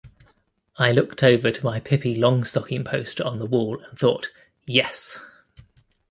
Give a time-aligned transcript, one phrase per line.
[0.77, 4.31] I looked over to my Pippi Longstocking poster on the wall and thought,
[4.65, 5.19] Yes!